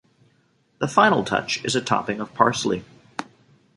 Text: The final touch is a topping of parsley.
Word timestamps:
The 0.79 0.87
final 0.87 1.23
touch 1.23 1.63
is 1.63 1.75
a 1.75 1.79
topping 1.79 2.19
of 2.19 2.33
parsley. 2.33 2.83